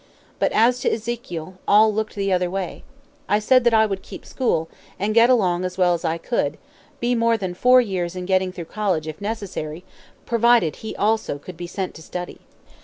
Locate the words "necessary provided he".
9.21-10.95